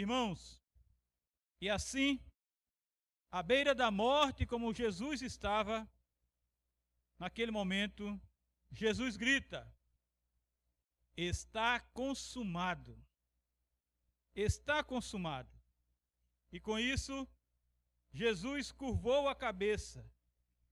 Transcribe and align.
Irmãos, 0.00 0.58
e 1.60 1.68
assim, 1.68 2.18
à 3.30 3.42
beira 3.42 3.74
da 3.74 3.90
morte, 3.90 4.46
como 4.46 4.72
Jesus 4.72 5.20
estava, 5.20 5.86
naquele 7.18 7.50
momento, 7.50 8.18
Jesus 8.72 9.18
grita: 9.18 9.60
Está 11.14 11.80
consumado. 11.92 12.96
Está 14.34 14.82
consumado. 14.82 15.52
E 16.50 16.58
com 16.58 16.78
isso, 16.78 17.28
Jesus 18.10 18.72
curvou 18.72 19.28
a 19.28 19.34
cabeça 19.34 20.10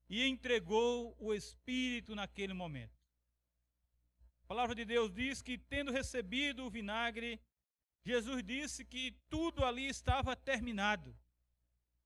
e 0.09 0.25
entregou 0.25 1.15
o 1.19 1.35
Espírito 1.35 2.15
naquele 2.15 2.55
momento. 2.55 2.97
A 4.41 4.47
palavra 4.47 4.73
de 4.73 4.85
Deus 4.85 5.13
diz 5.13 5.39
que, 5.39 5.55
tendo 5.55 5.91
recebido 5.91 6.65
o 6.65 6.71
vinagre, 6.71 7.39
Jesus 8.03 8.43
disse 8.43 8.85
que 8.85 9.11
tudo 9.29 9.63
ali 9.63 9.87
estava 9.87 10.35
terminado, 10.35 11.15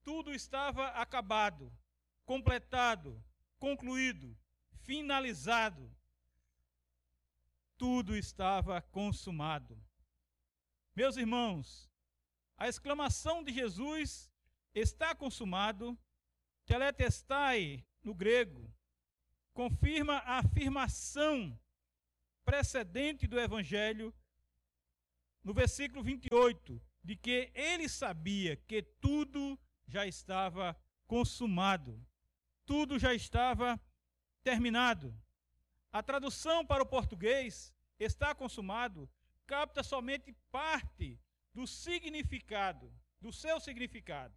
tudo 0.04 0.34
estava 0.34 0.88
acabado, 0.90 1.72
completado, 2.26 3.24
concluído, 3.60 4.38
finalizado. 4.82 5.90
Tudo 7.78 8.16
estava 8.16 8.82
consumado. 8.82 9.82
Meus 10.96 11.18
irmãos, 11.18 11.90
a 12.58 12.68
exclamação 12.68 13.44
de 13.44 13.52
Jesus 13.52 14.32
está 14.74 15.16
consumado, 15.16 15.98
teletestai 16.66 17.86
no 18.04 18.14
grego, 18.14 18.72
confirma 19.54 20.18
a 20.18 20.40
afirmação 20.40 21.60
precedente 22.44 23.28
do 23.28 23.40
evangelho 23.40 24.14
no 25.44 25.54
versículo 25.54 26.02
28, 26.04 26.82
de 27.04 27.16
que 27.16 27.52
ele 27.54 27.90
sabia 27.90 28.56
que 28.56 28.82
tudo 28.82 29.60
já 29.88 30.08
estava 30.08 30.76
consumado, 31.06 32.02
tudo 32.66 32.98
já 32.98 33.14
estava 33.14 33.80
terminado. 34.44 35.14
A 35.92 36.02
tradução 36.02 36.66
para 36.66 36.82
o 36.82 36.86
português 36.86 37.74
está 38.00 38.34
consumado, 38.34 39.10
capta 39.46 39.84
somente 39.84 40.34
parte 40.52 41.20
do 41.54 41.68
significado, 41.68 42.92
do 43.20 43.32
seu 43.32 43.60
significado. 43.60 44.36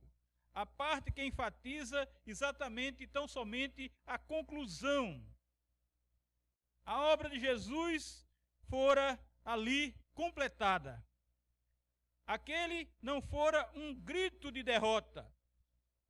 A 0.53 0.67
parte 0.67 1.13
que 1.13 1.25
enfatiza 1.25 2.09
exatamente 2.27 3.07
tão 3.07 3.29
somente 3.29 3.93
a 4.07 4.19
conclusão. 4.19 5.25
A 6.85 7.01
obra 7.03 7.29
de 7.29 7.39
Jesus 7.39 8.27
fora 8.69 9.19
ali 9.45 9.95
completada. 10.17 11.05
Aquele 12.27 12.91
não 13.01 13.21
fora 13.21 13.71
um 13.75 13.95
grito 13.95 14.51
de 14.51 14.63
derrota, 14.63 15.31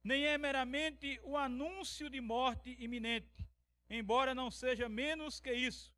nem 0.02 0.24
é 0.24 0.38
meramente 0.38 1.20
o 1.24 1.36
anúncio 1.36 2.08
de 2.08 2.20
morte 2.20 2.74
iminente, 2.78 3.46
embora 3.90 4.34
não 4.34 4.50
seja 4.50 4.88
menos 4.88 5.40
que 5.40 5.52
isso. 5.52 5.92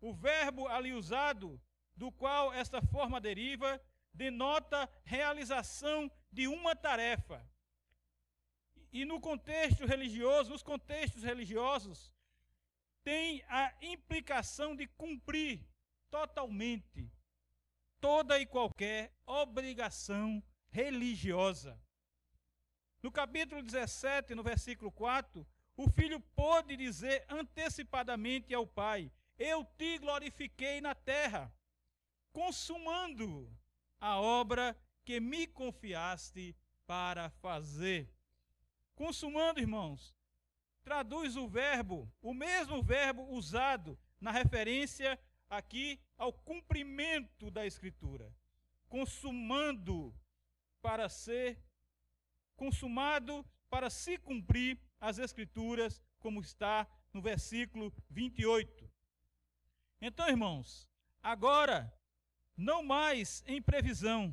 O 0.00 0.14
verbo 0.14 0.68
ali 0.68 0.92
usado, 0.92 1.60
do 1.96 2.10
qual 2.12 2.52
esta 2.52 2.80
forma 2.80 3.20
deriva, 3.20 3.80
denota 4.12 4.88
realização 5.04 6.10
de 6.30 6.46
uma 6.46 6.74
tarefa. 6.76 7.44
E 8.92 9.04
no 9.04 9.20
contexto 9.20 9.84
religioso, 9.84 10.52
nos 10.52 10.62
contextos 10.62 11.24
religiosos, 11.24 12.14
tem 13.02 13.42
a 13.48 13.74
implicação 13.82 14.76
de 14.76 14.86
cumprir 14.86 15.66
totalmente 16.10 17.10
toda 18.00 18.38
e 18.38 18.44
qualquer 18.44 19.12
obrigação 19.26 20.42
religiosa. 20.68 21.80
No 23.02 23.10
capítulo 23.10 23.62
17, 23.62 24.34
no 24.34 24.42
versículo 24.42 24.92
4, 24.92 25.46
o 25.76 25.90
filho 25.90 26.20
pôde 26.20 26.76
dizer 26.76 27.24
antecipadamente 27.30 28.54
ao 28.54 28.66
pai: 28.66 29.10
Eu 29.38 29.64
te 29.64 29.98
glorifiquei 29.98 30.80
na 30.80 30.94
terra, 30.94 31.50
consumando 32.32 33.50
a 33.98 34.20
obra 34.20 34.76
que 35.04 35.18
me 35.18 35.46
confiaste 35.46 36.54
para 36.86 37.30
fazer. 37.30 38.12
Consumando, 38.94 39.60
irmãos, 39.60 40.14
traduz 40.82 41.36
o 41.36 41.48
verbo, 41.48 42.12
o 42.20 42.34
mesmo 42.34 42.82
verbo 42.82 43.22
usado 43.30 43.98
na 44.20 44.30
referência 44.30 45.18
aqui 45.56 46.00
ao 46.16 46.32
cumprimento 46.32 47.50
da 47.50 47.66
Escritura, 47.66 48.34
consumando 48.88 50.14
para 50.80 51.08
ser 51.08 51.58
consumado 52.56 53.44
para 53.68 53.90
se 53.90 54.16
cumprir 54.18 54.78
as 55.00 55.18
Escrituras, 55.18 56.00
como 56.20 56.40
está 56.40 56.86
no 57.12 57.20
versículo 57.20 57.92
28. 58.08 58.88
Então, 60.00 60.28
irmãos, 60.28 60.88
agora, 61.20 61.92
não 62.56 62.84
mais 62.84 63.42
em 63.46 63.60
previsão, 63.60 64.32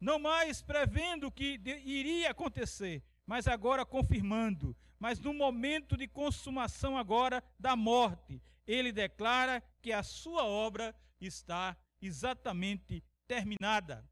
não 0.00 0.18
mais 0.18 0.62
prevendo 0.62 1.26
o 1.26 1.30
que 1.32 1.60
iria 1.84 2.30
acontecer, 2.30 3.02
mas 3.26 3.46
agora 3.46 3.84
confirmando, 3.84 4.74
mas 4.98 5.20
no 5.20 5.34
momento 5.34 5.96
de 5.96 6.08
consumação 6.08 6.96
agora 6.96 7.44
da 7.58 7.76
morte, 7.76 8.40
ele 8.66 8.92
declara 8.92 9.62
que 9.80 9.92
a 9.92 10.02
sua 10.02 10.44
obra 10.44 10.94
está 11.20 11.76
exatamente 12.00 13.02
terminada. 13.26 14.08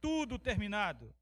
Tudo 0.00 0.38
terminado. 0.38 1.14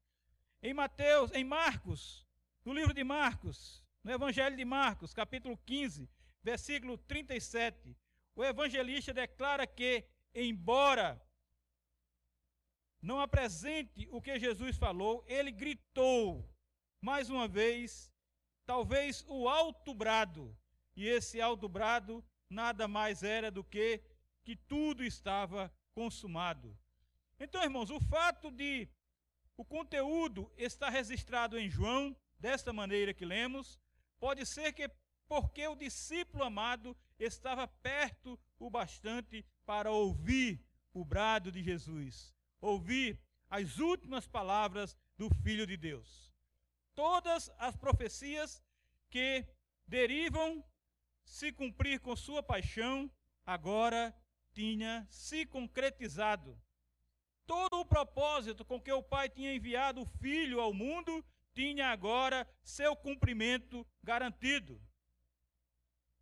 Em 0.61 0.73
Mateus, 0.73 1.31
em 1.31 1.43
Marcos, 1.43 2.25
no 2.63 2.73
livro 2.73 2.93
de 2.93 3.03
Marcos, 3.03 3.83
no 4.03 4.11
Evangelho 4.11 4.57
de 4.57 4.65
Marcos, 4.65 5.13
capítulo 5.13 5.57
15, 5.65 6.09
versículo 6.43 6.97
37, 6.97 7.97
o 8.35 8.43
evangelista 8.43 9.13
declara 9.13 9.65
que, 9.65 10.05
embora 10.33 11.21
não 13.01 13.19
apresente 13.19 14.07
o 14.11 14.21
que 14.21 14.37
Jesus 14.39 14.75
falou, 14.77 15.23
ele 15.27 15.51
gritou 15.51 16.47
mais 17.01 17.29
uma 17.29 17.47
vez, 17.47 18.11
talvez 18.65 19.23
o 19.27 19.47
alto 19.47 19.93
brado, 19.93 20.55
e 20.95 21.07
esse 21.07 21.39
alto 21.39 21.69
brado 21.69 22.23
nada 22.49 22.87
mais 22.87 23.23
era 23.23 23.49
do 23.51 23.63
que 23.63 24.01
que 24.43 24.55
tudo 24.55 25.03
estava 25.03 25.73
consumado. 25.93 26.77
Então, 27.39 27.63
irmãos, 27.63 27.89
o 27.89 27.99
fato 27.99 28.51
de 28.51 28.87
o 29.57 29.65
conteúdo 29.65 30.51
estar 30.57 30.89
registrado 30.89 31.57
em 31.57 31.69
João, 31.69 32.15
desta 32.39 32.71
maneira 32.71 33.13
que 33.13 33.25
lemos, 33.25 33.79
pode 34.19 34.45
ser 34.45 34.71
que 34.73 34.89
porque 35.27 35.67
o 35.67 35.75
discípulo 35.75 36.43
amado 36.43 36.95
estava 37.17 37.67
perto 37.67 38.39
o 38.59 38.69
bastante 38.69 39.43
para 39.65 39.91
ouvir 39.91 40.63
o 40.93 41.03
brado 41.03 41.51
de 41.51 41.63
Jesus, 41.63 42.35
ouvir 42.61 43.19
as 43.49 43.79
últimas 43.79 44.27
palavras 44.27 44.95
do 45.17 45.29
Filho 45.41 45.65
de 45.65 45.75
Deus. 45.75 46.31
Todas 46.93 47.49
as 47.57 47.75
profecias 47.75 48.61
que 49.09 49.45
derivam 49.87 50.63
se 51.25 51.51
cumprir 51.51 51.99
com 51.99 52.15
sua 52.15 52.41
paixão, 52.41 53.11
agora 53.45 54.15
tinha 54.53 55.05
se 55.09 55.45
concretizado. 55.45 56.57
Todo 57.45 57.79
o 57.79 57.85
propósito 57.85 58.63
com 58.63 58.79
que 58.79 58.91
o 58.91 59.03
Pai 59.03 59.27
tinha 59.27 59.53
enviado 59.53 60.01
o 60.01 60.05
Filho 60.05 60.61
ao 60.61 60.73
mundo 60.73 61.23
tinha 61.53 61.87
agora 61.87 62.47
seu 62.63 62.95
cumprimento 62.95 63.85
garantido. 64.03 64.81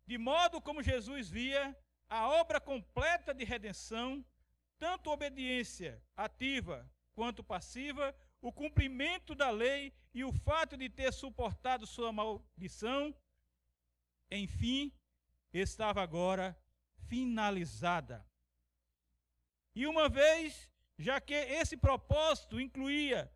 De 0.06 0.18
modo 0.18 0.60
como 0.60 0.82
Jesus 0.82 1.28
via 1.28 1.76
a 2.08 2.28
obra 2.28 2.60
completa 2.60 3.32
de 3.32 3.44
redenção, 3.44 4.24
tanto 4.78 5.10
obediência 5.10 6.02
ativa 6.16 6.88
quanto 7.14 7.42
passiva, 7.42 8.14
o 8.40 8.52
cumprimento 8.52 9.34
da 9.34 9.50
lei 9.50 9.92
e 10.12 10.22
o 10.22 10.32
fato 10.32 10.76
de 10.76 10.88
ter 10.88 11.12
suportado 11.12 11.86
sua 11.86 12.12
maldição, 12.12 13.14
enfim, 14.36 14.92
estava 15.52 16.02
agora 16.02 16.58
finalizada. 17.08 18.26
E 19.74 19.86
uma 19.86 20.08
vez, 20.08 20.70
já 20.98 21.20
que 21.20 21.34
esse 21.34 21.76
propósito 21.76 22.60
incluía 22.60 23.30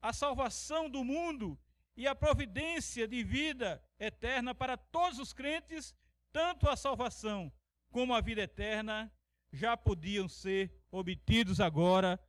a 0.00 0.12
salvação 0.12 0.88
do 0.88 1.04
mundo 1.04 1.58
e 1.96 2.06
a 2.06 2.14
providência 2.14 3.06
de 3.06 3.22
vida 3.22 3.82
eterna 3.98 4.54
para 4.54 4.76
todos 4.76 5.18
os 5.18 5.32
crentes, 5.32 5.94
tanto 6.32 6.68
a 6.68 6.76
salvação 6.76 7.52
como 7.90 8.14
a 8.14 8.20
vida 8.20 8.42
eterna 8.42 9.12
já 9.52 9.76
podiam 9.76 10.28
ser 10.28 10.72
obtidos 10.90 11.60
agora 11.60 12.20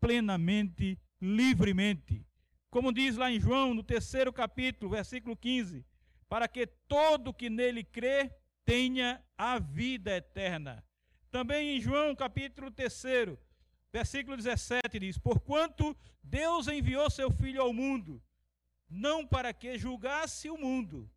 plenamente, 0.00 0.98
livremente. 1.20 2.26
Como 2.68 2.92
diz 2.92 3.16
lá 3.16 3.30
em 3.30 3.40
João, 3.40 3.72
no 3.72 3.82
terceiro 3.82 4.32
capítulo, 4.32 4.90
versículo 4.90 5.36
15: 5.36 5.86
para 6.34 6.48
que 6.48 6.66
todo 6.66 7.32
que 7.32 7.48
nele 7.48 7.84
crê 7.84 8.28
tenha 8.64 9.24
a 9.38 9.60
vida 9.60 10.16
eterna. 10.16 10.84
Também 11.30 11.76
em 11.76 11.80
João 11.80 12.12
capítulo 12.12 12.72
3, 12.72 13.38
Versículo 13.92 14.36
17 14.36 14.98
diz: 14.98 15.16
Porquanto 15.16 15.96
Deus 16.24 16.66
enviou 16.66 17.08
seu 17.08 17.30
Filho 17.30 17.62
ao 17.62 17.72
mundo, 17.72 18.20
não 18.90 19.24
para 19.24 19.54
que 19.54 19.78
julgasse 19.78 20.50
o 20.50 20.58
mundo, 20.58 21.08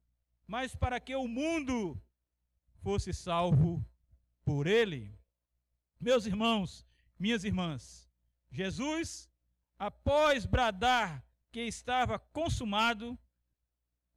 mas 0.46 0.76
para 0.76 1.00
que 1.00 1.16
o 1.16 1.28
mundo 1.28 2.00
fosse 2.84 3.12
salvo 3.12 3.84
por 4.46 4.68
ele. 4.68 5.18
Meus 6.00 6.28
irmãos, 6.28 6.86
minhas 7.18 7.44
irmãs, 7.44 8.08
Jesus, 8.52 9.28
após 9.80 10.46
bradar 10.46 11.26
que 11.52 11.62
estava 11.62 12.20
consumado, 12.20 13.18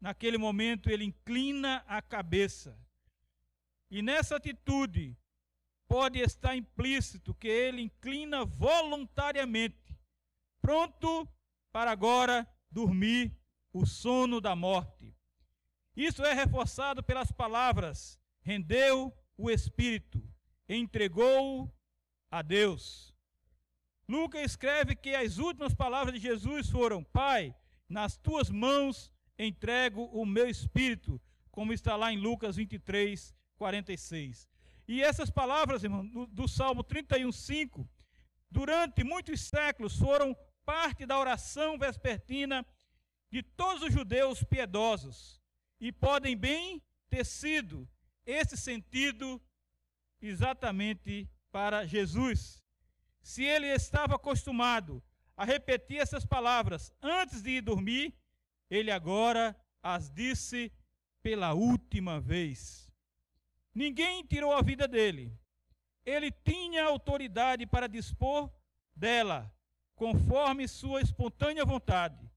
naquele 0.01 0.39
momento 0.39 0.89
ele 0.89 1.05
inclina 1.05 1.85
a 1.87 2.01
cabeça. 2.01 2.77
E 3.91 4.03
nessa 4.03 4.37
atitude 4.37 5.17
pode 5.89 6.21
estar 6.21 6.57
implícito 6.57 7.35
que 7.35 7.49
ele 7.49 7.83
inclina 7.83 8.45
voluntariamente, 8.45 9.99
pronto 10.61 11.29
para 11.73 11.91
agora 11.91 12.49
dormir 12.71 13.37
o 13.73 13.85
sono 13.85 14.41
da 14.41 14.55
morte. 14.55 15.15
Isso 15.97 16.25
é 16.25 16.33
reforçado 16.33 17.03
pelas 17.03 17.31
palavras: 17.33 18.19
rendeu 18.41 19.13
o 19.37 19.51
espírito, 19.51 20.23
entregou 20.69 21.73
a 22.31 22.43
Deus. 22.43 23.15
Lucas 24.09 24.43
escreve 24.43 24.97
que 24.97 25.15
as 25.15 25.39
últimas 25.39 25.75
palavras 25.75 26.15
de 26.15 26.21
Jesus 26.21 26.69
foram: 26.69 27.03
Pai, 27.03 27.55
nas 27.89 28.17
tuas 28.17 28.49
mãos 28.49 29.13
entrego 29.47 30.05
o 30.13 30.27
meu 30.27 30.49
espírito, 30.49 31.21
como 31.51 31.73
está 31.73 31.97
lá 31.97 32.13
em 32.13 32.19
Lucas 32.19 32.57
23, 32.57 33.35
46. 33.57 34.49
E 34.87 35.03
essas 35.03 35.31
palavras, 35.31 35.85
irmão, 35.85 36.07
do, 36.07 36.27
do 36.27 36.49
Salmo 36.49 36.83
31, 36.83 37.31
5, 37.31 37.89
durante 38.51 39.05
muitos 39.05 39.41
séculos 39.43 39.97
foram 39.97 40.37
parte 40.65 41.07
da 41.07 41.19
oração 41.19 41.79
vespertina 41.79 42.67
de 43.31 43.43
todos 43.43 43.83
os 43.83 43.93
judeus 43.93 44.43
piedosos 44.43 45.41
e 45.81 45.93
podem 45.93 46.37
bem 46.37 46.83
ter 47.09 47.25
sido 47.25 47.89
esse 48.27 48.57
sentido 48.57 49.41
exatamente 50.21 51.29
para 51.51 51.87
Jesus. 51.87 52.63
Se 53.23 53.45
ele 53.45 53.67
estava 53.67 54.17
acostumado 54.17 55.03
a 55.37 55.45
repetir 55.45 55.99
essas 55.99 56.25
palavras 56.25 56.93
antes 57.01 57.43
de 57.43 57.51
ir 57.51 57.63
dormir, 57.63 58.15
ele 58.71 58.91
agora 58.91 59.57
as 59.83 60.11
disse 60.11 60.73
pela 61.23 61.53
última 61.53 62.21
vez. 62.21 62.91
Ninguém 63.75 64.25
tirou 64.25 64.53
a 64.53 64.63
vida 64.63 64.87
dele. 64.87 65.37
Ele 66.07 66.31
tinha 66.31 66.85
autoridade 66.85 67.67
para 67.67 67.87
dispor 67.87 68.51
dela, 68.97 69.53
conforme 69.95 70.67
sua 70.67 71.03
espontânea 71.03 71.65
vontade 71.65 72.31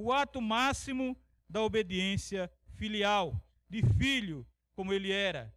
o 0.00 0.12
ato 0.12 0.40
máximo 0.40 1.20
da 1.48 1.60
obediência 1.60 2.48
filial, 2.76 3.44
de 3.68 3.82
filho, 3.98 4.46
como 4.76 4.92
ele 4.92 5.10
era. 5.10 5.52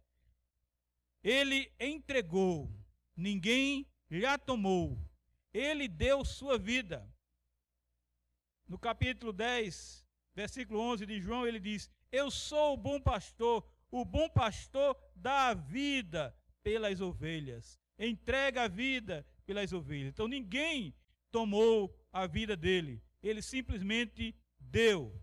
Ele 1.22 1.72
entregou, 1.78 2.68
ninguém 3.14 3.88
lhe 4.10 4.26
tomou. 4.38 4.98
Ele 5.54 5.86
deu 5.86 6.24
sua 6.24 6.58
vida. 6.58 7.08
No 8.66 8.76
capítulo 8.76 9.32
10, 9.32 10.01
versículo 10.34 10.80
11 10.80 11.06
de 11.06 11.20
João, 11.20 11.46
ele 11.46 11.60
diz: 11.60 11.90
Eu 12.10 12.30
sou 12.30 12.74
o 12.74 12.76
bom 12.76 13.00
pastor, 13.00 13.66
o 13.90 14.04
bom 14.04 14.28
pastor 14.28 14.96
dá 15.14 15.48
a 15.48 15.54
vida 15.54 16.34
pelas 16.62 17.00
ovelhas, 17.00 17.78
entrega 17.98 18.62
a 18.64 18.68
vida 18.68 19.26
pelas 19.44 19.72
ovelhas. 19.72 20.08
Então 20.08 20.28
ninguém 20.28 20.94
tomou 21.30 21.94
a 22.12 22.26
vida 22.26 22.56
dele 22.56 23.02
ele 23.22 23.40
simplesmente 23.40 24.34
deu. 24.58 25.14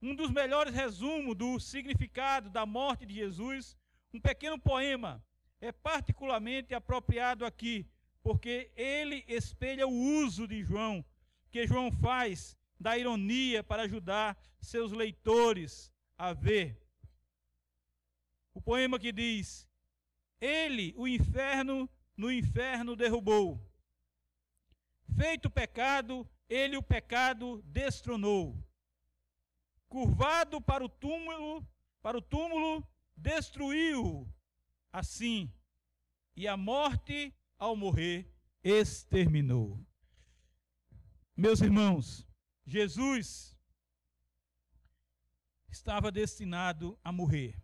Um 0.00 0.14
dos 0.14 0.30
melhores 0.30 0.74
resumos 0.74 1.34
do 1.34 1.58
significado 1.58 2.50
da 2.50 2.64
morte 2.64 3.04
de 3.04 3.14
Jesus, 3.14 3.76
um 4.12 4.20
pequeno 4.20 4.58
poema, 4.58 5.24
é 5.60 5.72
particularmente 5.72 6.74
apropriado 6.74 7.44
aqui, 7.44 7.86
porque 8.22 8.70
ele 8.76 9.24
espelha 9.26 9.86
o 9.86 9.92
uso 10.24 10.46
de 10.46 10.62
João, 10.62 11.04
que 11.50 11.66
João 11.66 11.90
faz 11.90 12.56
da 12.84 12.98
ironia 12.98 13.64
para 13.64 13.84
ajudar 13.84 14.38
seus 14.60 14.92
leitores 14.92 15.90
a 16.18 16.34
ver. 16.34 16.78
O 18.52 18.60
poema 18.60 18.98
que 18.98 19.10
diz: 19.10 19.66
Ele, 20.38 20.92
o 20.94 21.08
inferno, 21.08 21.88
no 22.14 22.30
inferno 22.30 22.94
derrubou. 22.94 23.66
Feito 25.16 25.48
pecado, 25.48 26.28
ele 26.46 26.76
o 26.76 26.82
pecado 26.82 27.62
destronou. 27.62 28.62
Curvado 29.88 30.60
para 30.60 30.84
o 30.84 30.88
túmulo, 30.88 31.66
para 32.02 32.18
o 32.18 32.22
túmulo, 32.22 32.86
destruiu. 33.16 34.28
Assim, 34.92 35.50
e 36.36 36.46
a 36.46 36.54
morte, 36.54 37.34
ao 37.58 37.74
morrer, 37.74 38.30
exterminou. 38.62 39.82
Meus 41.34 41.62
irmãos, 41.62 42.26
Jesus 42.66 43.56
estava 45.68 46.10
destinado 46.10 46.98
a 47.02 47.12
morrer. 47.12 47.62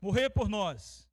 Morrer 0.00 0.30
por 0.30 0.48
nós. 0.48 1.08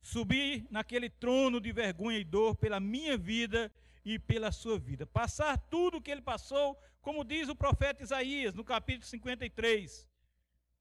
Subir 0.00 0.66
naquele 0.70 1.08
trono 1.08 1.60
de 1.60 1.72
vergonha 1.72 2.18
e 2.18 2.24
dor 2.24 2.56
pela 2.56 2.78
minha 2.78 3.16
vida 3.16 3.72
e 4.04 4.18
pela 4.18 4.52
sua 4.52 4.78
vida. 4.78 5.06
Passar 5.06 5.58
tudo 5.58 5.98
o 5.98 6.00
que 6.00 6.10
ele 6.10 6.22
passou, 6.22 6.78
como 7.00 7.24
diz 7.24 7.48
o 7.48 7.56
profeta 7.56 8.02
Isaías 8.02 8.54
no 8.54 8.64
capítulo 8.64 9.06
53, 9.06 10.08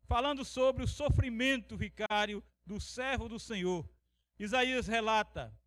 falando 0.04 0.46
sobre 0.46 0.84
o 0.84 0.88
sofrimento 0.88 1.76
vicário 1.76 2.44
do 2.66 2.80
servo 2.80 3.28
do 3.28 3.40
Senhor. 3.40 3.90
Isaías 4.38 4.88
relata: 4.88 5.58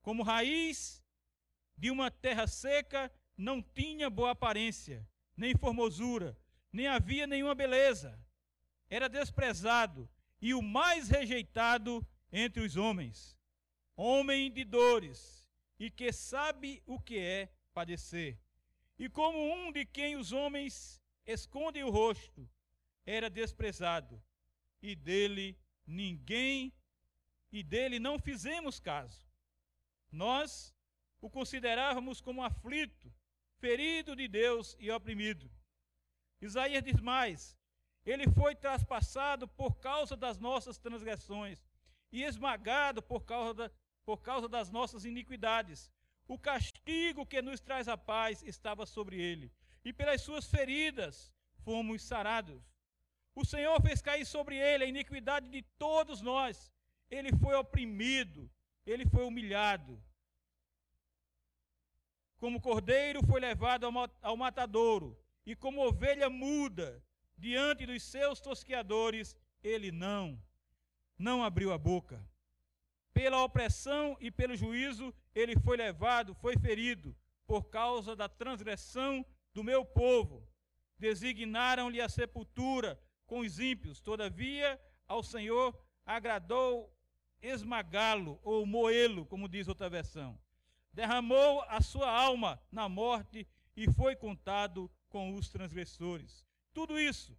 como 0.00 0.22
raiz 0.22 1.02
de 1.76 1.90
uma 1.90 2.10
terra 2.10 2.46
seca, 2.46 3.12
não 3.36 3.62
tinha 3.62 4.10
boa 4.10 4.30
aparência, 4.32 5.06
nem 5.36 5.56
formosura, 5.56 6.36
nem 6.72 6.86
havia 6.86 7.26
nenhuma 7.26 7.54
beleza. 7.54 8.18
Era 8.88 9.08
desprezado 9.08 10.08
e 10.40 10.54
o 10.54 10.62
mais 10.62 11.08
rejeitado 11.08 12.06
entre 12.32 12.62
os 12.62 12.76
homens. 12.76 13.38
Homem 13.96 14.50
de 14.50 14.64
dores 14.64 15.48
e 15.78 15.90
que 15.90 16.12
sabe 16.12 16.82
o 16.86 16.98
que 16.98 17.18
é 17.18 17.52
padecer. 17.74 18.38
E 18.98 19.08
como 19.08 19.38
um 19.38 19.72
de 19.72 19.84
quem 19.84 20.16
os 20.16 20.32
homens 20.32 21.02
escondem 21.26 21.82
o 21.82 21.90
rosto, 21.90 22.48
era 23.04 23.28
desprezado, 23.28 24.22
e 24.80 24.94
dele 24.94 25.58
ninguém, 25.86 26.72
e 27.50 27.62
dele 27.62 27.98
não 27.98 28.18
fizemos 28.18 28.78
caso. 28.78 29.26
Nós 30.10 30.74
o 31.20 31.30
considerávamos 31.30 32.20
como 32.20 32.44
aflito, 32.44 33.12
ferido 33.62 34.16
de 34.16 34.26
Deus 34.26 34.76
e 34.84 34.90
oprimido. 34.90 35.48
Isaías 36.40 36.82
diz 36.82 37.00
mais: 37.00 37.56
ele 38.04 38.26
foi 38.38 38.52
traspassado 38.56 39.46
por 39.46 39.72
causa 39.88 40.16
das 40.16 40.36
nossas 40.46 40.78
transgressões 40.84 41.58
e 42.10 42.24
esmagado 42.24 43.00
por 43.00 43.20
causa 43.32 43.54
da, 43.54 43.70
por 44.04 44.18
causa 44.28 44.48
das 44.48 44.68
nossas 44.78 45.04
iniquidades. 45.04 45.92
O 46.26 46.36
castigo 46.36 47.24
que 47.24 47.40
nos 47.40 47.60
traz 47.60 47.86
a 47.88 47.96
paz 47.96 48.42
estava 48.42 48.84
sobre 48.84 49.16
ele, 49.30 49.52
e 49.84 49.92
pelas 49.92 50.22
suas 50.22 50.46
feridas 50.54 51.32
fomos 51.64 52.02
sarados. 52.02 52.62
O 53.40 53.44
Senhor 53.44 53.80
fez 53.80 54.02
cair 54.02 54.26
sobre 54.26 54.56
ele 54.56 54.84
a 54.84 54.92
iniquidade 54.94 55.48
de 55.48 55.62
todos 55.84 56.20
nós. 56.20 56.72
Ele 57.08 57.30
foi 57.42 57.54
oprimido, 57.54 58.50
ele 58.84 59.06
foi 59.06 59.24
humilhado. 59.24 60.02
Como 62.42 62.60
cordeiro 62.60 63.24
foi 63.24 63.40
levado 63.40 63.86
ao 64.20 64.36
matadouro, 64.36 65.16
e 65.46 65.54
como 65.54 65.86
ovelha 65.86 66.28
muda 66.28 67.00
diante 67.38 67.86
dos 67.86 68.02
seus 68.02 68.40
tosqueadores, 68.40 69.36
ele 69.62 69.92
não, 69.92 70.36
não 71.16 71.44
abriu 71.44 71.72
a 71.72 71.78
boca. 71.78 72.20
Pela 73.14 73.44
opressão 73.44 74.16
e 74.18 74.28
pelo 74.28 74.56
juízo 74.56 75.14
ele 75.32 75.54
foi 75.60 75.76
levado, 75.76 76.34
foi 76.34 76.58
ferido, 76.58 77.16
por 77.46 77.70
causa 77.70 78.16
da 78.16 78.28
transgressão 78.28 79.24
do 79.54 79.62
meu 79.62 79.84
povo. 79.84 80.44
Designaram-lhe 80.98 82.00
a 82.00 82.08
sepultura 82.08 83.00
com 83.24 83.38
os 83.38 83.60
ímpios, 83.60 84.00
todavia 84.00 84.80
ao 85.06 85.22
Senhor 85.22 85.80
agradou 86.04 86.92
esmagá-lo 87.40 88.40
ou 88.42 88.66
moê-lo, 88.66 89.24
como 89.26 89.48
diz 89.48 89.68
outra 89.68 89.88
versão. 89.88 90.41
Derramou 90.92 91.62
a 91.62 91.80
sua 91.80 92.10
alma 92.10 92.60
na 92.70 92.88
morte 92.88 93.46
e 93.76 93.90
foi 93.92 94.14
contado 94.14 94.90
com 95.08 95.34
os 95.34 95.48
transgressores. 95.48 96.44
Tudo 96.72 96.98
isso 96.98 97.36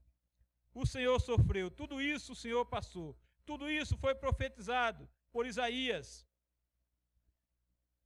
o 0.74 0.86
Senhor 0.86 1.20
sofreu, 1.20 1.70
tudo 1.70 2.02
isso 2.02 2.34
o 2.34 2.36
Senhor 2.36 2.66
passou, 2.66 3.16
tudo 3.46 3.70
isso 3.70 3.96
foi 3.98 4.16
profetizado 4.16 5.08
por 5.32 5.46
Isaías. 5.46 6.26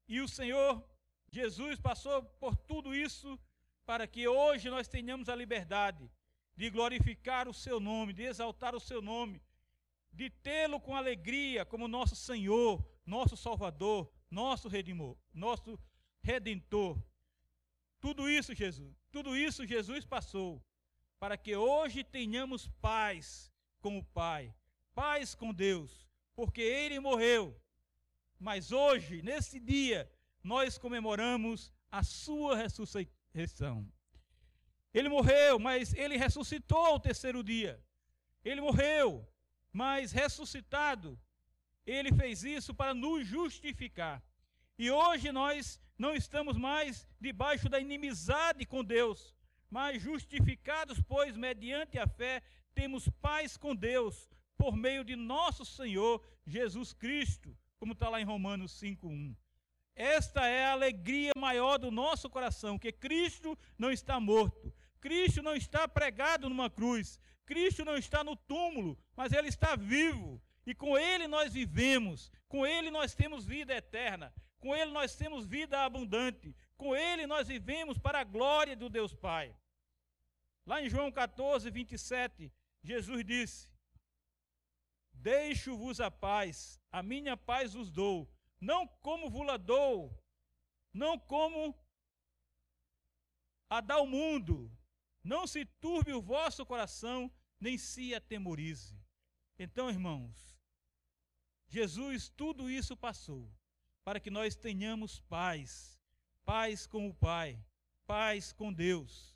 E 0.07 0.19
o 0.19 0.27
Senhor 0.27 0.83
Jesus 1.29 1.79
passou 1.79 2.23
por 2.23 2.55
tudo 2.55 2.95
isso 2.95 3.39
para 3.85 4.07
que 4.07 4.27
hoje 4.27 4.69
nós 4.69 4.87
tenhamos 4.87 5.29
a 5.29 5.35
liberdade 5.35 6.09
de 6.55 6.69
glorificar 6.69 7.47
o 7.47 7.53
seu 7.53 7.79
nome, 7.79 8.13
de 8.13 8.23
exaltar 8.23 8.75
o 8.75 8.79
seu 8.79 9.01
nome, 9.01 9.41
de 10.11 10.29
tê-lo 10.29 10.79
com 10.79 10.95
alegria 10.95 11.65
como 11.65 11.87
nosso 11.87 12.15
Senhor, 12.15 12.83
nosso 13.05 13.37
Salvador, 13.37 14.11
nosso 14.29 14.67
Redimor, 14.67 15.17
nosso 15.33 15.79
Redentor. 16.21 17.01
Tudo 17.99 18.29
isso, 18.29 18.53
Jesus, 18.53 18.95
tudo 19.11 19.35
isso 19.35 19.65
Jesus 19.65 20.05
passou 20.05 20.63
para 21.19 21.37
que 21.37 21.55
hoje 21.55 22.03
tenhamos 22.03 22.67
paz 22.81 23.51
com 23.79 23.97
o 23.97 24.03
Pai, 24.03 24.53
paz 24.93 25.33
com 25.33 25.53
Deus, 25.53 26.07
porque 26.35 26.61
ele 26.61 26.99
morreu. 26.99 27.59
Mas 28.39 28.71
hoje, 28.71 29.21
nesse 29.23 29.59
dia, 29.59 30.11
nós 30.43 30.77
comemoramos 30.77 31.73
a 31.91 32.03
sua 32.03 32.55
ressurreição. 32.55 33.91
Ele 34.93 35.09
morreu, 35.09 35.59
mas 35.59 35.93
ele 35.93 36.17
ressuscitou 36.17 36.85
ao 36.85 36.99
terceiro 36.99 37.43
dia. 37.43 37.83
Ele 38.43 38.61
morreu, 38.61 39.27
mas 39.71 40.11
ressuscitado, 40.11 41.19
ele 41.87 42.11
fez 42.11 42.43
isso 42.43 42.73
para 42.73 42.93
nos 42.93 43.25
justificar. 43.25 44.21
E 44.77 44.91
hoje 44.91 45.31
nós 45.31 45.79
não 45.97 46.13
estamos 46.13 46.57
mais 46.57 47.07
debaixo 47.19 47.69
da 47.69 47.79
inimizade 47.79 48.65
com 48.65 48.83
Deus, 48.83 49.33
mas 49.69 50.01
justificados, 50.01 51.01
pois 51.01 51.35
mediante 51.35 51.97
a 51.97 52.05
fé 52.05 52.43
temos 52.75 53.09
paz 53.21 53.57
com 53.57 53.75
Deus 53.75 54.29
por 54.57 54.75
meio 54.75 55.03
de 55.03 55.15
nosso 55.15 55.65
Senhor 55.65 56.21
Jesus 56.45 56.93
Cristo, 56.93 57.57
como 57.77 57.93
está 57.93 58.09
lá 58.09 58.19
em 58.19 58.25
Romanos 58.25 58.71
5:1. 58.79 59.35
Esta 59.95 60.45
é 60.45 60.65
a 60.65 60.73
alegria 60.73 61.31
maior 61.35 61.79
do 61.79 61.89
nosso 61.89 62.29
coração, 62.29 62.77
que 62.77 62.91
Cristo 62.91 63.57
não 63.79 63.91
está 63.91 64.19
morto, 64.19 64.71
Cristo 64.99 65.41
não 65.41 65.55
está 65.55 65.87
pregado 65.87 66.49
numa 66.49 66.69
cruz, 66.69 67.19
Cristo 67.45 67.83
não 67.83 67.97
está 67.97 68.23
no 68.23 68.35
túmulo, 68.35 68.97
mas 69.15 69.31
ele 69.31 69.47
está 69.47 69.75
vivo. 69.75 70.39
E 70.67 70.75
com 70.75 70.97
ele 70.97 71.29
nós 71.29 71.53
vivemos, 71.53 72.29
com 72.49 72.67
ele 72.67 72.91
nós 72.91 73.15
temos 73.15 73.45
vida 73.45 73.73
eterna, 73.73 74.33
com 74.59 74.75
ele 74.75 74.91
nós 74.91 75.15
temos 75.15 75.45
vida 75.45 75.85
abundante, 75.85 76.53
com 76.75 76.93
ele 76.93 77.25
nós 77.25 77.47
vivemos 77.47 77.97
para 77.97 78.19
a 78.19 78.25
glória 78.25 78.75
do 78.75 78.89
Deus 78.89 79.13
Pai. 79.15 79.55
Lá 80.65 80.81
em 80.81 80.89
João 80.89 81.09
14, 81.09 81.71
27, 81.71 82.51
Jesus 82.83 83.25
disse: 83.25 83.69
Deixo-vos 85.13 86.01
a 86.01 86.11
paz, 86.11 86.81
a 86.91 87.01
minha 87.01 87.37
paz 87.37 87.73
vos 87.73 87.89
dou, 87.89 88.29
não 88.59 88.85
como 88.85 89.29
vos 89.29 89.47
dou, 89.59 90.21
não 90.93 91.17
como 91.17 91.73
a 93.69 93.79
dá 93.79 93.99
o 94.01 94.05
mundo. 94.05 94.69
Não 95.23 95.47
se 95.47 95.63
turbe 95.65 96.11
o 96.13 96.21
vosso 96.21 96.65
coração, 96.65 97.31
nem 97.57 97.77
se 97.77 98.13
atemorize. 98.13 98.97
Então, 99.59 99.89
irmãos, 99.89 100.57
Jesus 101.67 102.29
tudo 102.29 102.69
isso 102.69 102.95
passou 102.95 103.51
para 104.03 104.19
que 104.19 104.29
nós 104.29 104.55
tenhamos 104.55 105.19
paz, 105.21 105.99
paz 106.45 106.87
com 106.87 107.09
o 107.09 107.13
Pai, 107.13 107.59
paz 108.05 108.53
com 108.53 108.71
Deus. 108.71 109.35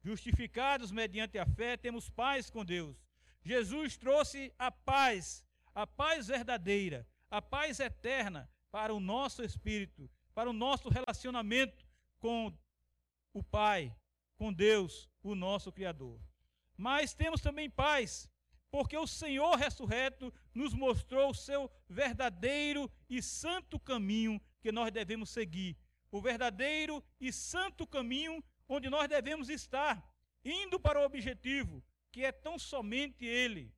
Justificados 0.00 0.90
mediante 0.90 1.38
a 1.38 1.44
fé, 1.44 1.76
temos 1.76 2.08
paz 2.08 2.48
com 2.48 2.64
Deus. 2.64 2.96
Jesus 3.42 3.96
trouxe 3.96 4.52
a 4.58 4.70
paz, 4.70 5.44
a 5.74 5.86
paz 5.86 6.28
verdadeira, 6.28 7.06
a 7.30 7.42
paz 7.42 7.80
eterna 7.80 8.50
para 8.70 8.94
o 8.94 9.00
nosso 9.00 9.42
espírito, 9.42 10.10
para 10.34 10.48
o 10.48 10.52
nosso 10.52 10.88
relacionamento 10.88 11.84
com 12.18 12.56
o 13.32 13.42
Pai, 13.42 13.94
com 14.36 14.52
Deus, 14.52 15.10
o 15.22 15.34
nosso 15.34 15.70
Criador. 15.72 16.20
Mas 16.76 17.12
temos 17.12 17.40
também 17.40 17.68
paz, 17.68 18.30
porque 18.70 18.96
o 18.96 19.06
Senhor 19.06 19.56
ressurreto 19.56 20.32
nos 20.54 20.74
mostrou 20.74 21.30
o 21.30 21.34
seu 21.34 21.70
verdadeiro 21.88 22.90
e 23.08 23.22
santo 23.22 23.78
caminho 23.78 24.40
que 24.60 24.72
nós 24.72 24.90
devemos 24.92 25.30
seguir. 25.30 25.76
O 26.10 26.20
verdadeiro 26.20 27.02
e 27.20 27.32
santo 27.32 27.86
caminho 27.86 28.42
onde 28.68 28.90
nós 28.90 29.08
devemos 29.08 29.48
estar, 29.48 30.04
indo 30.44 30.78
para 30.78 31.00
o 31.00 31.04
objetivo, 31.04 31.82
que 32.10 32.24
é 32.24 32.32
tão 32.32 32.58
somente 32.58 33.24
Ele. 33.24 33.72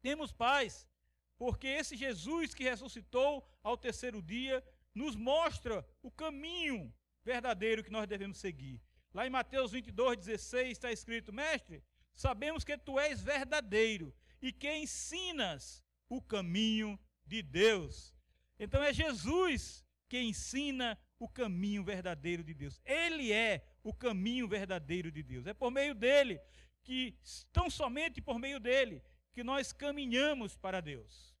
Temos 0.00 0.32
paz, 0.32 0.88
porque 1.36 1.66
esse 1.66 1.96
Jesus 1.96 2.54
que 2.54 2.64
ressuscitou 2.64 3.46
ao 3.62 3.76
terceiro 3.76 4.22
dia 4.22 4.64
nos 4.94 5.14
mostra 5.14 5.86
o 6.02 6.10
caminho 6.10 6.92
verdadeiro 7.24 7.84
que 7.84 7.90
nós 7.90 8.06
devemos 8.06 8.38
seguir. 8.38 8.80
Lá 9.12 9.26
em 9.26 9.30
Mateus 9.30 9.72
22, 9.72 10.18
16 10.18 10.70
está 10.72 10.92
escrito: 10.92 11.32
Mestre, 11.32 11.82
sabemos 12.14 12.64
que 12.64 12.76
tu 12.76 12.98
és 12.98 13.20
verdadeiro 13.20 14.14
e 14.40 14.52
que 14.52 14.72
ensinas 14.72 15.82
o 16.08 16.20
caminho 16.20 16.98
de 17.24 17.42
Deus. 17.42 18.14
Então 18.58 18.82
é 18.82 18.92
Jesus 18.92 19.84
que 20.08 20.20
ensina 20.20 20.98
o 21.18 21.28
caminho 21.28 21.84
verdadeiro 21.84 22.42
de 22.42 22.54
Deus. 22.54 22.80
Ele 22.84 23.32
é 23.32 23.64
o 23.82 23.94
caminho 23.94 24.48
verdadeiro 24.48 25.10
de 25.10 25.22
Deus. 25.22 25.46
É 25.46 25.54
por 25.54 25.70
meio 25.70 25.94
dele 25.94 26.40
que, 26.82 27.16
tão 27.52 27.70
somente 27.70 28.20
por 28.20 28.38
meio 28.38 28.58
dele, 28.58 29.02
que 29.32 29.44
nós 29.44 29.72
caminhamos 29.72 30.56
para 30.56 30.80
Deus. 30.80 31.36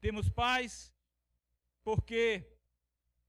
Temos 0.00 0.28
paz 0.28 0.92
porque 1.82 2.46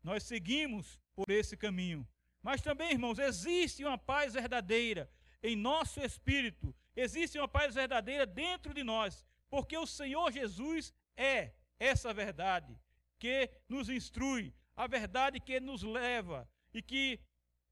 nós 0.03 0.23
seguimos 0.23 0.99
por 1.15 1.29
esse 1.29 1.57
caminho. 1.57 2.07
Mas 2.41 2.61
também, 2.61 2.91
irmãos, 2.91 3.17
existe 3.19 3.83
uma 3.83 3.97
paz 3.97 4.33
verdadeira 4.33 5.09
em 5.41 5.55
nosso 5.55 6.01
espírito, 6.01 6.75
existe 6.95 7.37
uma 7.37 7.47
paz 7.47 7.75
verdadeira 7.75 8.25
dentro 8.25 8.73
de 8.73 8.83
nós, 8.83 9.25
porque 9.49 9.77
o 9.77 9.85
Senhor 9.85 10.31
Jesus 10.31 10.93
é 11.15 11.53
essa 11.79 12.13
verdade 12.13 12.79
que 13.19 13.49
nos 13.67 13.89
instrui, 13.89 14.53
a 14.75 14.87
verdade 14.87 15.39
que 15.39 15.59
nos 15.59 15.83
leva 15.83 16.49
e 16.73 16.81
que 16.81 17.19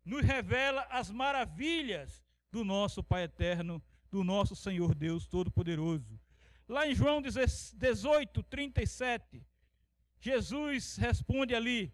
nos 0.03 0.23
revela 0.23 0.87
as 0.89 1.09
maravilhas 1.09 2.23
do 2.51 2.63
nosso 2.63 3.03
Pai 3.03 3.23
eterno, 3.23 3.83
do 4.09 4.23
nosso 4.23 4.55
Senhor 4.55 4.93
Deus 4.93 5.27
Todo-Poderoso. 5.27 6.19
Lá 6.67 6.87
em 6.87 6.95
João 6.95 7.21
18, 7.21 8.43
37, 8.43 9.45
Jesus 10.19 10.95
responde 10.97 11.55
ali: 11.55 11.93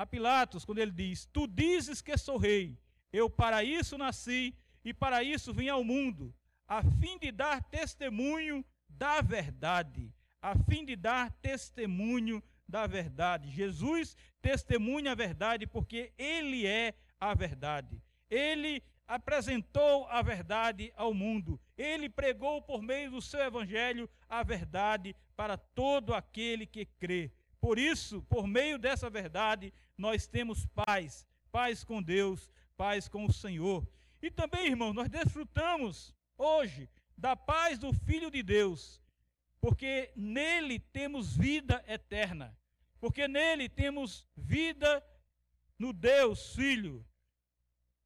a 0.00 0.06
Pilatos, 0.06 0.64
quando 0.64 0.78
ele 0.78 0.90
diz: 0.90 1.26
Tu 1.26 1.46
dizes 1.46 2.00
que 2.00 2.16
sou 2.16 2.38
rei, 2.38 2.78
eu 3.12 3.28
para 3.28 3.62
isso 3.62 3.98
nasci 3.98 4.56
e 4.82 4.94
para 4.94 5.22
isso 5.22 5.52
vim 5.52 5.68
ao 5.68 5.84
mundo, 5.84 6.34
a 6.70 6.84
fim 6.84 7.18
de 7.18 7.32
dar 7.32 7.60
testemunho 7.64 8.64
da 8.88 9.20
verdade. 9.20 10.14
A 10.40 10.56
fim 10.56 10.84
de 10.84 10.94
dar 10.94 11.32
testemunho 11.42 12.40
da 12.66 12.86
verdade. 12.86 13.50
Jesus 13.50 14.16
testemunha 14.40 15.10
a 15.10 15.16
verdade 15.16 15.66
porque 15.66 16.12
ele 16.16 16.64
é 16.64 16.94
a 17.18 17.34
verdade. 17.34 18.00
Ele 18.30 18.80
apresentou 19.04 20.06
a 20.06 20.22
verdade 20.22 20.92
ao 20.96 21.12
mundo. 21.12 21.60
Ele 21.76 22.08
pregou 22.08 22.62
por 22.62 22.80
meio 22.80 23.10
do 23.10 23.20
seu 23.20 23.40
evangelho 23.40 24.08
a 24.28 24.44
verdade 24.44 25.16
para 25.34 25.58
todo 25.58 26.14
aquele 26.14 26.66
que 26.66 26.86
crê. 26.86 27.32
Por 27.60 27.80
isso, 27.80 28.22
por 28.22 28.46
meio 28.46 28.78
dessa 28.78 29.10
verdade, 29.10 29.74
nós 29.98 30.28
temos 30.28 30.66
paz, 30.66 31.26
paz 31.50 31.82
com 31.82 32.00
Deus, 32.00 32.48
paz 32.76 33.08
com 33.08 33.26
o 33.26 33.32
Senhor. 33.32 33.84
E 34.22 34.30
também, 34.30 34.68
irmão, 34.68 34.92
nós 34.92 35.08
desfrutamos 35.08 36.14
hoje 36.40 36.88
da 37.16 37.36
paz 37.36 37.78
do 37.78 37.92
Filho 37.92 38.30
de 38.30 38.42
Deus, 38.42 39.00
porque 39.60 40.12
nele 40.16 40.78
temos 40.78 41.36
vida 41.36 41.84
eterna, 41.86 42.56
porque 42.98 43.28
nele 43.28 43.68
temos 43.68 44.26
vida 44.36 45.04
no 45.78 45.92
Deus 45.92 46.54
Filho, 46.54 47.06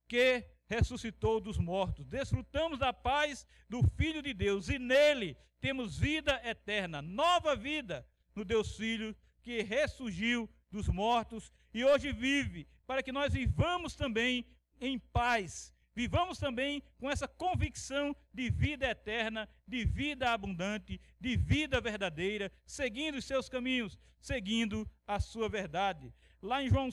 que 0.08 0.44
ressuscitou 0.66 1.40
dos 1.40 1.58
mortos. 1.58 2.06
Desfrutamos 2.06 2.78
da 2.78 2.92
paz 2.92 3.46
do 3.68 3.82
Filho 3.96 4.22
de 4.22 4.34
Deus 4.34 4.68
e 4.68 4.78
nele 4.78 5.36
temos 5.60 5.98
vida 5.98 6.40
eterna, 6.44 7.00
nova 7.00 7.54
vida 7.56 8.06
no 8.34 8.44
Deus 8.44 8.76
Filho 8.76 9.16
que 9.42 9.62
ressurgiu 9.62 10.48
dos 10.70 10.88
mortos 10.88 11.52
e 11.72 11.84
hoje 11.84 12.12
vive, 12.12 12.66
para 12.86 13.02
que 13.02 13.12
nós 13.12 13.32
vivamos 13.32 13.94
também 13.94 14.46
em 14.80 14.98
paz, 14.98 15.73
vivamos 15.94 16.38
também 16.38 16.82
com 16.98 17.10
essa 17.10 17.28
convicção 17.28 18.14
de 18.32 18.50
vida 18.50 18.86
eterna, 18.86 19.48
de 19.66 19.84
vida 19.84 20.32
abundante, 20.32 21.00
de 21.20 21.36
vida 21.36 21.80
verdadeira, 21.80 22.50
seguindo 22.66 23.16
os 23.16 23.24
seus 23.24 23.48
caminhos, 23.48 23.98
seguindo 24.20 24.90
a 25.06 25.20
sua 25.20 25.48
verdade. 25.48 26.12
Lá 26.42 26.62
em 26.62 26.68
João 26.68 26.88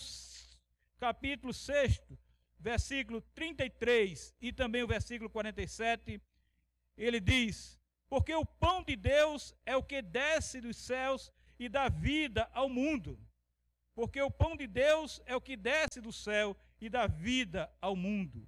capítulo 0.99 1.53
6, 1.53 1.99
versículo 2.59 3.21
33 3.33 4.35
e 4.39 4.53
também 4.53 4.83
o 4.83 4.87
versículo 4.87 5.29
47, 5.29 6.21
ele 6.95 7.19
diz: 7.19 7.79
Porque 8.07 8.33
o 8.35 8.45
pão 8.45 8.83
de 8.83 8.95
Deus 8.95 9.55
é 9.65 9.75
o 9.75 9.83
que 9.83 10.01
desce 10.01 10.61
dos 10.61 10.77
céus 10.77 11.31
e 11.57 11.67
dá 11.67 11.89
vida 11.89 12.49
ao 12.53 12.69
mundo. 12.69 13.17
porque 13.93 14.21
o 14.21 14.31
pão 14.31 14.55
de 14.55 14.65
Deus 14.67 15.21
é 15.25 15.35
o 15.35 15.41
que 15.41 15.55
desce 15.55 15.99
do 16.01 16.13
céu 16.13 16.55
e 16.79 16.89
dá 16.89 17.07
vida 17.07 17.69
ao 17.81 17.95
mundo. 17.95 18.47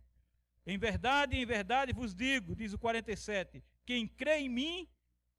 Em 0.66 0.78
verdade, 0.78 1.38
em 1.38 1.46
verdade 1.46 1.92
vos 1.94 2.16
digo, 2.16 2.56
diz 2.56 2.74
o 2.74 2.80
47, 2.80 3.64
quem 3.86 4.08
crê 4.08 4.40
em 4.40 4.50
mim 4.50 4.88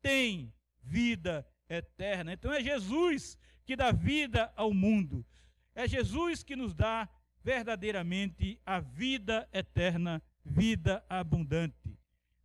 tem 0.03 0.53
vida 0.83 1.47
eterna. 1.69 2.33
Então 2.33 2.53
é 2.53 2.63
Jesus 2.63 3.39
que 3.65 3.75
dá 3.75 3.91
vida 3.91 4.53
ao 4.55 4.73
mundo. 4.75 5.25
É 5.75 5.89
Jesus 5.89 6.43
que 6.43 6.55
nos 6.55 6.75
dá 6.75 7.09
verdadeiramente 7.43 8.61
a 8.65 8.81
vida 8.81 9.49
eterna, 9.53 10.23
vida 10.45 11.05
abundante. 11.09 11.99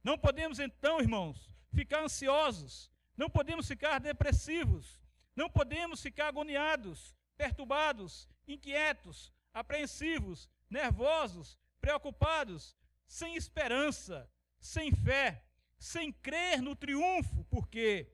Não 0.03 0.17
podemos 0.17 0.59
então, 0.59 0.99
irmãos, 0.99 1.55
ficar 1.73 2.03
ansiosos, 2.03 2.89
não 3.15 3.29
podemos 3.29 3.67
ficar 3.67 3.99
depressivos, 3.99 4.99
não 5.35 5.49
podemos 5.49 6.01
ficar 6.01 6.27
agoniados, 6.27 7.15
perturbados, 7.37 8.27
inquietos, 8.47 9.33
apreensivos, 9.53 10.49
nervosos, 10.69 11.57
preocupados, 11.81 12.77
sem 13.07 13.35
esperança, 13.35 14.29
sem 14.59 14.91
fé, 14.91 15.43
sem 15.77 16.11
crer 16.11 16.61
no 16.61 16.75
triunfo, 16.75 17.45
porque 17.45 18.11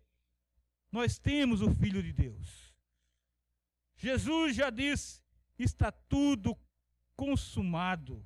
nós 0.91 1.17
temos 1.17 1.62
o 1.62 1.74
Filho 1.75 2.01
de 2.01 2.13
Deus. 2.13 2.74
Jesus 3.98 4.55
já 4.55 4.69
disse: 4.69 5.22
está 5.57 5.91
tudo 5.91 6.57
consumado. 7.15 8.24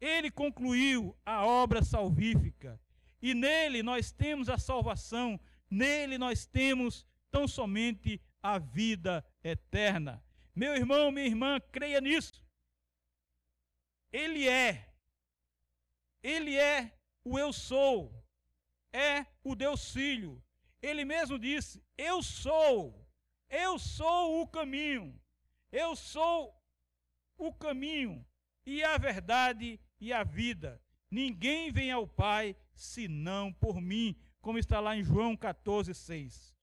Ele 0.00 0.30
concluiu 0.30 1.16
a 1.24 1.44
obra 1.44 1.82
salvífica 1.82 2.80
e 3.20 3.34
nele 3.34 3.82
nós 3.82 4.10
temos 4.10 4.48
a 4.48 4.56
salvação, 4.56 5.38
nele 5.70 6.16
nós 6.16 6.46
temos 6.46 7.06
tão 7.30 7.46
somente 7.46 8.20
a 8.42 8.58
vida 8.58 9.24
eterna. 9.44 10.22
Meu 10.54 10.74
irmão, 10.74 11.10
minha 11.10 11.26
irmã, 11.26 11.60
creia 11.70 12.00
nisso. 12.00 12.42
Ele 14.12 14.48
é, 14.48 14.88
ele 16.22 16.56
é 16.56 16.92
o 17.24 17.38
eu 17.38 17.52
sou, 17.52 18.12
é 18.92 19.24
o 19.44 19.54
Deus 19.54 19.92
Filho. 19.92 20.42
Ele 20.82 21.04
mesmo 21.04 21.38
disse: 21.38 21.82
Eu 21.96 22.22
sou, 22.22 23.06
eu 23.48 23.78
sou 23.78 24.42
o 24.42 24.46
caminho, 24.46 25.18
eu 25.70 25.94
sou 25.94 26.54
o 27.36 27.52
caminho 27.52 28.26
e 28.66 28.82
a 28.82 28.96
verdade 28.98 29.80
e 30.00 30.12
a 30.12 30.24
vida. 30.24 30.80
Ninguém 31.10 31.70
vem 31.72 31.90
ao 31.90 32.06
Pai 32.06 32.56
senão 32.74 33.52
por 33.52 33.80
mim, 33.80 34.16
como 34.40 34.58
está 34.58 34.80
lá 34.80 34.96
em 34.96 35.04
João 35.04 35.36
14, 35.36 35.94
6. 35.94 36.54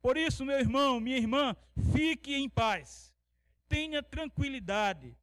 Por 0.00 0.16
isso, 0.16 0.44
meu 0.44 0.58
irmão, 0.58 0.98
minha 0.98 1.18
irmã, 1.18 1.54
fique 1.92 2.34
em 2.34 2.48
paz, 2.48 3.12
tenha 3.68 4.02
tranquilidade, 4.02 5.16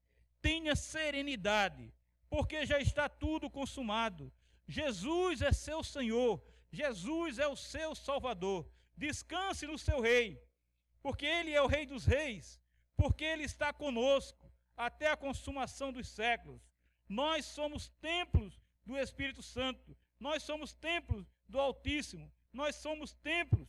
tenha 0.47 0.77
serenidade, 0.77 1.93
porque 2.29 2.65
já 2.65 2.79
está 2.79 3.09
tudo 3.09 3.49
consumado. 3.49 4.31
Jesus 4.65 5.41
é 5.41 5.51
seu 5.51 5.83
Senhor, 5.83 6.41
Jesus 6.71 7.37
é 7.37 7.47
o 7.47 7.55
seu 7.57 7.93
Salvador. 7.93 8.65
Descanse 8.95 9.67
no 9.67 9.77
seu 9.77 9.99
Rei, 9.99 10.41
porque 11.01 11.25
Ele 11.25 11.51
é 11.51 11.61
o 11.61 11.67
Rei 11.67 11.85
dos 11.85 12.05
Reis, 12.05 12.61
porque 12.95 13.25
Ele 13.25 13.43
está 13.43 13.73
conosco 13.73 14.49
até 14.77 15.11
a 15.11 15.17
consumação 15.17 15.91
dos 15.91 16.07
séculos. 16.07 16.61
Nós 17.09 17.43
somos 17.45 17.89
templos 17.99 18.57
do 18.85 18.97
Espírito 18.97 19.43
Santo, 19.43 19.97
nós 20.17 20.43
somos 20.43 20.73
templos 20.73 21.25
do 21.45 21.59
Altíssimo, 21.59 22.31
nós 22.53 22.77
somos 22.77 23.13
templos 23.15 23.67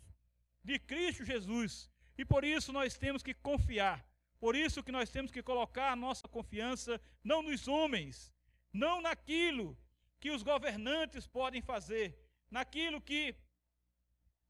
de 0.63 0.79
Cristo 0.79 1.25
Jesus. 1.25 1.91
E 2.17 2.25
por 2.25 2.45
isso 2.45 2.73
nós 2.73 2.97
temos 2.97 3.23
que 3.23 3.35
confiar. 3.35 4.08
Por 4.41 4.55
isso 4.55 4.83
que 4.83 4.93
nós 4.93 5.11
temos 5.11 5.31
que 5.31 5.43
colocar 5.43 5.91
a 5.91 5.97
nossa 5.97 6.29
confiança 6.29 7.01
não 7.25 7.43
nos 7.43 7.67
homens, 7.67 8.33
não 8.73 9.01
naquilo 9.01 9.77
que 10.21 10.31
os 10.31 10.43
governantes 10.43 11.27
podem 11.27 11.61
fazer, 11.61 12.17
naquilo 12.51 13.01
que 13.01 13.35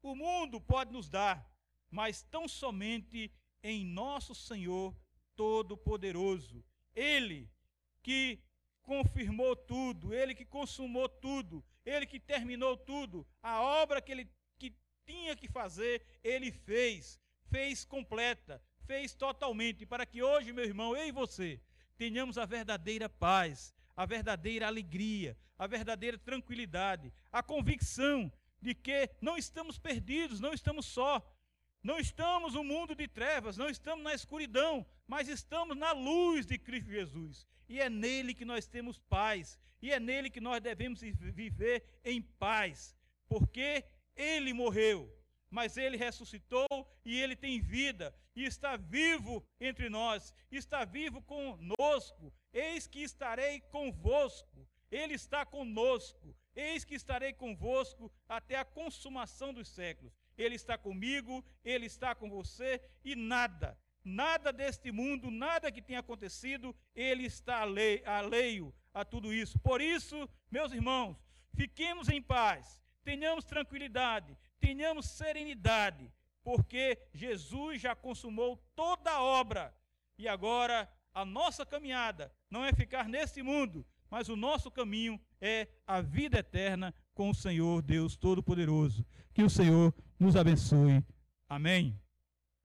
o 0.01 0.15
mundo 0.15 0.61
pode 0.61 0.91
nos 0.91 1.09
dar, 1.09 1.47
mas 1.89 2.23
tão 2.23 2.47
somente 2.47 3.31
em 3.63 3.85
nosso 3.85 4.33
Senhor 4.33 4.95
Todo-Poderoso. 5.35 6.63
Ele 6.95 7.49
que 8.01 8.39
confirmou 8.83 9.55
tudo, 9.55 10.13
ele 10.13 10.33
que 10.33 10.45
consumou 10.45 11.09
tudo, 11.09 11.63
ele 11.85 12.05
que 12.05 12.19
terminou 12.19 12.77
tudo, 12.77 13.25
a 13.41 13.61
obra 13.61 14.01
que 14.01 14.11
ele 14.11 14.31
que 14.57 14.75
tinha 15.05 15.35
que 15.35 15.47
fazer, 15.47 16.03
ele 16.23 16.51
fez, 16.51 17.19
fez 17.49 17.85
completa, 17.85 18.61
fez 18.89 19.13
totalmente, 19.13 19.85
para 19.85 20.03
que 20.03 20.23
hoje, 20.23 20.51
meu 20.51 20.65
irmão, 20.65 20.97
eu 20.97 21.07
e 21.07 21.11
você, 21.11 21.61
tenhamos 21.95 22.39
a 22.39 22.45
verdadeira 22.47 23.07
paz, 23.07 23.71
a 23.95 24.03
verdadeira 24.03 24.65
alegria, 24.65 25.37
a 25.59 25.67
verdadeira 25.67 26.17
tranquilidade, 26.17 27.13
a 27.31 27.43
convicção 27.43 28.33
de 28.59 28.73
que 28.73 29.07
não 29.21 29.37
estamos 29.37 29.77
perdidos, 29.77 30.39
não 30.39 30.53
estamos 30.53 30.87
só, 30.87 31.13
não 31.83 31.99
estamos 31.99 32.55
no 32.55 32.63
mundo 32.63 32.95
de 32.95 33.07
trevas, 33.07 33.57
não 33.57 33.69
estamos 33.69 34.03
na 34.03 34.15
escuridão, 34.15 34.83
mas 35.05 35.27
estamos 35.27 35.77
na 35.77 35.91
luz 35.91 36.47
de 36.47 36.57
Cristo 36.57 36.89
Jesus. 36.89 37.47
E 37.67 37.79
é 37.79 37.91
nele 37.91 38.33
que 38.33 38.43
nós 38.43 38.65
temos 38.65 38.97
paz, 38.97 39.59
e 39.83 39.91
é 39.91 39.99
nele 39.99 40.31
que 40.31 40.41
nós 40.41 40.59
devemos 40.61 40.99
viver 40.99 41.83
em 42.03 42.23
paz, 42.23 42.97
porque 43.27 43.85
ele 44.15 44.51
morreu, 44.51 45.15
mas 45.47 45.77
ele 45.77 45.95
ressuscitou 45.95 46.67
e 47.05 47.19
ele 47.21 47.35
tem 47.35 47.61
vida, 47.61 48.15
e 48.39 48.45
está 48.45 48.77
vivo 48.77 49.45
entre 49.59 49.89
nós, 49.89 50.33
está 50.49 50.85
vivo 50.85 51.21
conosco, 51.21 52.33
Eis 52.53 52.87
que 52.87 53.01
estarei 53.01 53.61
convosco, 53.61 54.67
Ele 54.89 55.13
está 55.13 55.45
conosco, 55.45 56.35
eis 56.55 56.83
que 56.83 56.95
estarei 56.95 57.31
convosco 57.33 58.11
até 58.27 58.57
a 58.57 58.65
consumação 58.65 59.53
dos 59.53 59.67
séculos. 59.67 60.11
Ele 60.37 60.55
está 60.55 60.77
comigo, 60.77 61.45
Ele 61.63 61.85
está 61.85 62.15
com 62.15 62.29
você, 62.29 62.81
e 63.03 63.15
nada, 63.15 63.77
nada 64.03 64.51
deste 64.51 64.91
mundo, 64.91 65.29
nada 65.29 65.71
que 65.71 65.81
tenha 65.81 65.99
acontecido, 65.99 66.75
Ele 66.95 67.25
está 67.25 67.61
alheio 67.61 68.73
a 68.93 69.05
tudo 69.05 69.31
isso. 69.31 69.59
Por 69.59 69.79
isso, 69.79 70.27
meus 70.49 70.71
irmãos, 70.71 71.15
fiquemos 71.53 72.09
em 72.09 72.21
paz, 72.21 72.79
tenhamos 73.03 73.45
tranquilidade, 73.45 74.35
tenhamos 74.59 75.05
serenidade, 75.05 76.11
porque 76.49 76.97
Jesus 77.13 77.79
já 77.79 77.95
consumou 77.95 78.57
toda 78.75 79.11
a 79.11 79.21
obra 79.21 79.71
e 80.17 80.27
agora 80.27 80.91
a 81.13 81.23
nossa 81.23 81.63
caminhada 81.63 82.33
não 82.49 82.65
é 82.65 82.73
ficar 82.73 83.07
nesse 83.07 83.43
mundo, 83.43 83.85
mas 84.09 84.29
o 84.29 84.35
nosso 84.35 84.71
caminho 84.71 85.21
é 85.39 85.67
a 85.85 86.01
vida 86.01 86.39
eterna 86.39 86.91
com 87.13 87.29
o 87.29 87.35
Senhor 87.35 87.83
Deus 87.83 88.17
Todo-Poderoso. 88.17 89.05
Que 89.31 89.43
o 89.43 89.49
Senhor 89.49 89.93
nos 90.19 90.35
abençoe. 90.35 91.03
Amém. 91.47 91.95